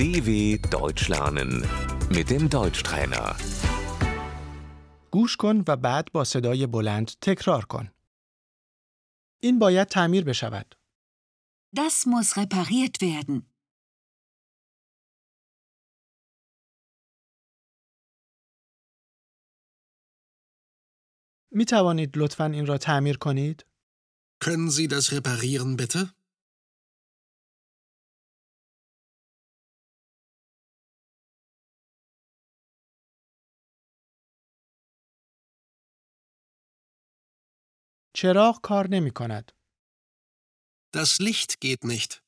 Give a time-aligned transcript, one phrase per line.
[0.00, 0.30] DW
[0.78, 1.50] Deutsch lernen
[2.16, 3.36] mit dem Deutschtrainer.
[5.10, 7.90] گوش کن و بعد با صدای بلند تکرار کن.
[9.40, 10.74] این باید تعمیر بشود.
[11.76, 13.42] Das muss repariert werden.
[21.50, 23.66] می توانید لطفا این را تعمیر کنید؟
[24.44, 26.19] Können Sie das reparieren, bitte?
[38.22, 39.52] چراغ کار نمی کند.
[40.92, 42.22] Das Licht geht nicht.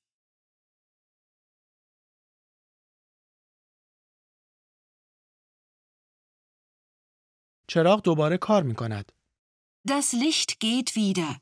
[7.69, 9.13] چراغ دوباره کار می کند.
[9.87, 11.41] Das Licht geht wieder.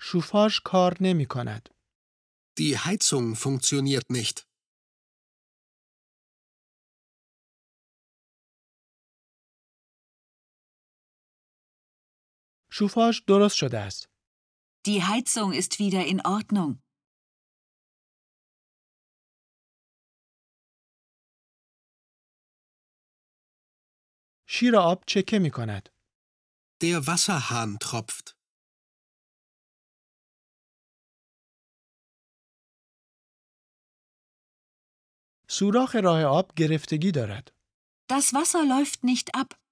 [0.00, 1.68] شوفاژ کار نمی کند.
[2.58, 4.53] Die Heizung funktioniert nicht.
[12.76, 14.08] شوفاژ درست شده است.
[14.88, 16.82] Die Heizung ist wieder in Ordnung.
[24.46, 25.88] شیر آب چکه می کند.
[26.82, 28.34] Der Wasserhahn tropft.
[35.48, 37.52] سوراخ راه آب گرفتگی دارد.
[38.12, 39.63] Das Wasser läuft nicht ab.